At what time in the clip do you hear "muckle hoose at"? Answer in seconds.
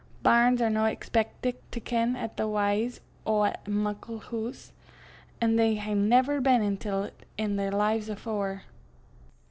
3.67-5.55